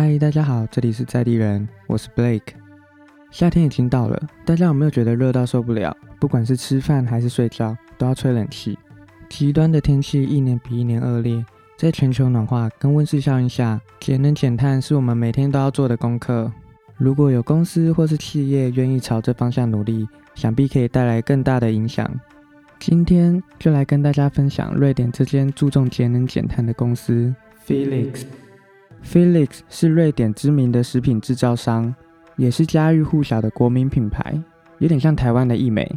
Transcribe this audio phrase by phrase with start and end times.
[0.00, 2.52] 嗨，大家好，这里是在地人，我是 Blake。
[3.32, 5.92] 夏天已经到了，大家有没有觉得热到受不了？
[6.20, 8.78] 不管是吃饭还是睡觉，都要吹冷气。
[9.28, 11.44] 极端的天气一年比一年恶劣，
[11.76, 16.52] 在全球暖化跟温室效应下，节能减碳是我们每天都要做的功课。
[16.96, 22.08] 如果有公司或是企业愿意朝这方向努力，想必可以带来更大的影响。
[22.78, 27.34] 今天就来跟大家分享瑞典这间注重节能减碳的公司
[27.66, 28.22] Felix。
[29.04, 31.94] Felix 是瑞典知名的食品制造商，
[32.36, 34.40] 也是家喻户晓的国民品牌，
[34.78, 35.90] 有点像台湾的益美。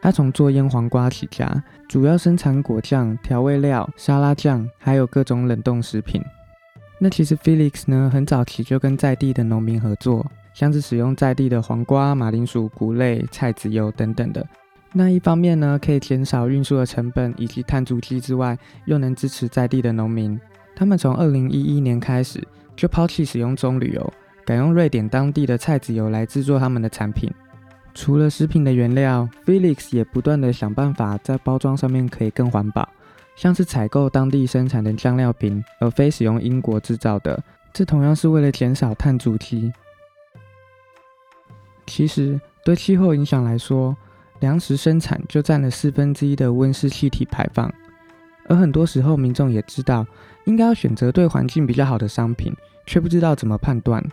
[0.00, 6.20] 它从做腌黄瓜起家，主要生产果酱、调味料、沙拉酱，还有各种冷冻食品。
[6.98, 14.46] 那其实 Felix 呢，很早期就跟在地的农民合作，像是使用在地的黄瓜、马铃薯、谷类、菜籽油等等的。
[14.92, 20.38] 那一方面呢，可以减少运输的成本以及碳足迹之外，又能支持在地的农民。
[20.74, 22.42] 他们从二零一一年开始
[22.74, 24.12] 就抛弃使用棕榈油，
[24.44, 27.32] 改用瑞典当地的菜籽油来制作他们的产品。
[27.94, 32.88] 除了食品的原料，Felix 也不断的想办法在包装上面可以更环保，
[33.36, 37.42] 像是采购当地生产的酱料瓶，而非使用英国制造的，
[37.72, 39.70] 这同样是为了减少碳足迹。
[41.86, 43.94] 其实对气候影响来说，
[44.40, 47.70] 粮食生产就占了四分之一的温室气体排放，
[48.48, 50.06] 而很多时候民众也知道。
[50.44, 52.52] 应该要选择对环境比较好的商品，
[52.84, 54.04] 却不知道怎么判断。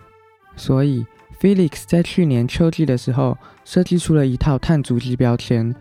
[0.56, 1.04] 所以
[1.42, 3.36] ，Felix 在去年秋季的时候
[3.66, 5.74] 设计出了一套碳足迹标签，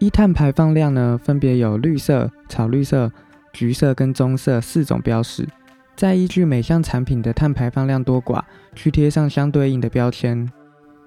[0.00, 3.12] 一碳排放量呢分别有绿色、草绿色、
[3.52, 5.46] 橘色跟棕色四种标识，
[5.94, 8.42] 再依据每项产品的碳排放量多寡
[8.74, 10.50] 去贴上相对应的标签。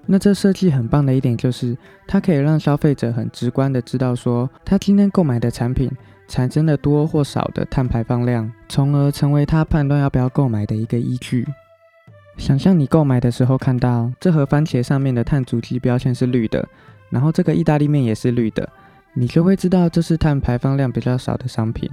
[0.06, 5.90] 那这设计很棒的一点就是，它可以让消费者很直观的知道说，他今天购买的产品。
[6.28, 11.46] 产生了多或少的碳排放量，从而成为他判断要不要购买的一个依据。
[12.36, 16.68] 想象你购买的时候看到这盒番茄上面的碳足迹标签是绿的，
[17.08, 18.68] 然后这个意大利面也是绿的，
[19.14, 21.90] 你就会知道这是碳排放量比较少的商品。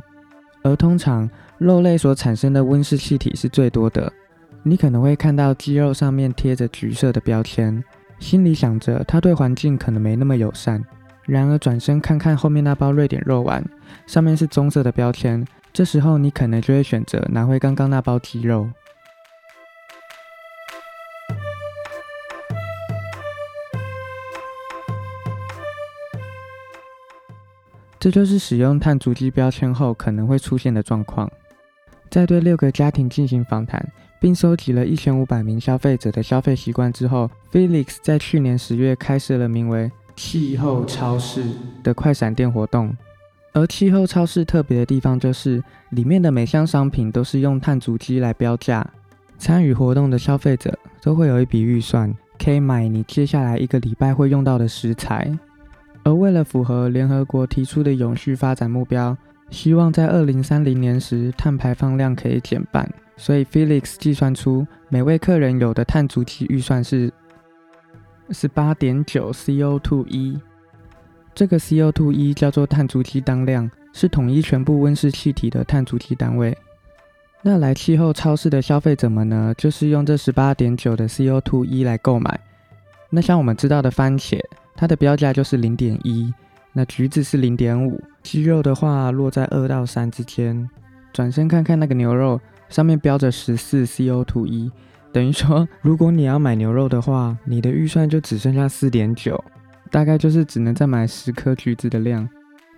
[0.64, 4.12] 而通常肉类所产生的温室气体是最多的，
[4.64, 7.84] 你可能会看到鸡肉上面贴着橘色的标签，
[8.20, 10.84] 心里想着它对环境可能没那么友善。
[11.26, 13.64] 然而转身看看后面那包瑞典肉丸，
[14.06, 15.46] 上面是棕色的标签。
[15.72, 18.70] 这时候你可能就会选择拿回刚刚那包鸡肉。
[28.00, 31.32] 这就是使用碳足迹标签后可能会出现的状况。
[32.10, 33.82] 在对六个家庭进行访谈，
[34.20, 39.90] 并收集了一千五百名消费者的消费习惯之后，Felix 在去年十月开设了名为。
[40.16, 41.44] 气候超市
[41.82, 42.96] 的快闪店活动，
[43.54, 48.86] 而气候超市特别的地方就是，里面的每项商品都是用碳足迹来标价。
[49.38, 55.38] 参与活动的消费者都会有一笔预算，可以买你接下来一个礼拜会用到的食材。
[56.04, 59.18] 而为了符合联合国提出的永续发展目标，
[59.50, 67.12] 希望在二零三零年时碳排放量可以减半，所以 Felix 计算出每位客人有的碳足迹预算是。
[68.30, 70.40] 十八点九 CO2 一，
[71.36, 76.58] 这个 CO2 一叫做碳足迹当量，是统一全部温室气体的碳足迹单位。
[77.42, 82.40] 那来气候超市的消费者们呢，就是用这十八点九的 CO2 一来购买。
[83.10, 84.40] 那像我们知道的番茄，
[84.76, 86.34] 它的标价就是零点一，
[86.72, 90.70] 那橘子是零点五，鸡肉的话落在二到三之间。
[91.12, 92.40] 转身看看那个牛肉，
[92.70, 94.72] 上面标着十四 CO2 一。
[95.14, 99.42] 等于说，如果你要买牛肉的话，你的预算就只剩下四点九，
[99.92, 102.28] 大概就是只能再买十颗橘子的量。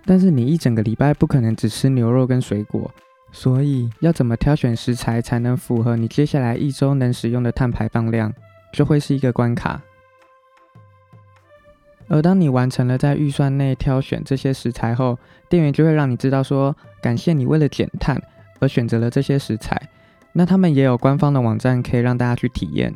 [0.04, 2.92] 但是你一整个礼拜不可能只吃牛肉跟水果，
[3.32, 8.30] 所以要怎么挑选食材才能符合你接下来一周能使用的碳排放量，
[8.70, 9.80] 就会是一个关卡。
[12.08, 15.18] 而当你完成了在预算内挑选这些食材后，
[15.48, 18.20] 店员就会让你知道说，感谢你为了减碳
[18.60, 19.80] 而选择了这些食材。
[20.38, 22.92] 那他们也有官方的网站可以让大家去体验。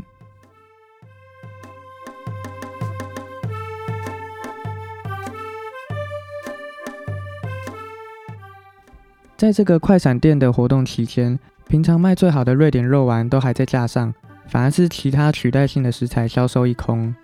[9.38, 14.12] 在这个快闪店的活动期间，平常卖最好的瑞典肉丸都还在架上，
[14.46, 17.14] 反而是其他取代性的食材销售一空。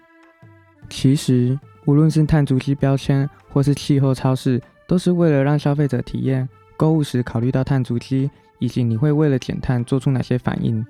[0.88, 8.30] 其实，无论是碳足迹标签或是气候超市，都是为了让消费者体验购物时考虑到碳足迹。
[8.58, 10.82] 以及你会为了减碳做出哪些反应？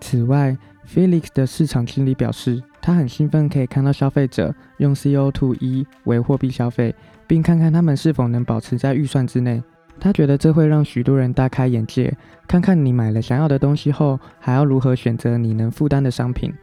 [0.00, 0.56] 此外
[0.86, 6.94] ，Felix 的市场经理表示，他很兴奋可以看到消费者用 CO2 一为货币消费，
[7.26, 9.60] 并看看他们是否能保持在预算之内。
[9.98, 12.16] 他觉得这会让许多人大开眼界，
[12.46, 16.54] 看看你买了想要的东西后，还要如何选择你能负担的商品。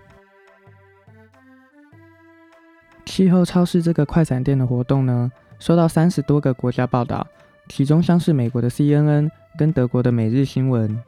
[3.05, 5.29] 气候超市这个快闪店的活动呢，
[5.59, 7.27] 受到三十多个国家报道，
[7.69, 10.99] 其中像是美国的 CNN 跟德国的每日新闻。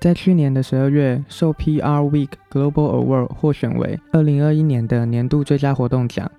[0.00, 6.30] 在去年的十二月，受 PR Week Global Award 获选为二零二一年的年度最佳活动奖。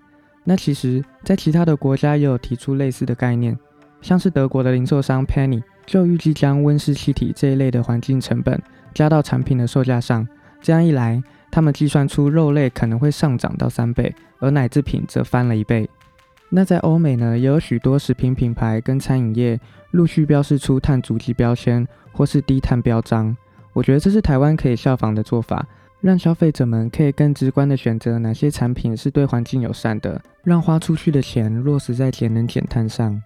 [0.45, 3.57] 那其实，在其他的国家也有提出类似的概念，
[4.01, 8.59] 像是德国的零售商 Penny 就预计将温室气体这一类的环境成本
[8.93, 10.25] 加到产品的售价上。
[10.61, 11.21] 这样一来，
[11.51, 15.89] 他们计算出肉类可能会上涨到三倍，而奶制品则翻了一倍。
[16.49, 19.59] 那在欧美呢，也有许多食品品牌跟餐饮业
[19.91, 23.35] 陆续标示出碳足迹标签或是低碳标章。
[23.73, 25.63] 我觉得这是台湾可以效仿的做法，
[26.01, 33.21] 让消费者们可以更直观的选择哪些产品是对环境友善的，让花出去的钱落实在节能减碳上。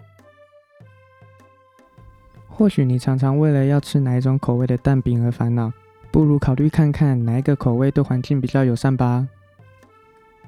[2.49, 5.71] 或许你常常为了要吃哪一种口味的蛋饼而烦恼，
[6.11, 9.27] 不如考虑看看哪一个口味对环境比较友善吧。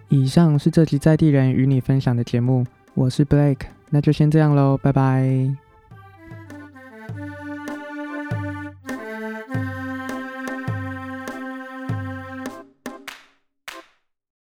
[0.10, 5.65] 以上是这集在地人与你分享的节目，我是 Blake，那就先这样喽，拜拜。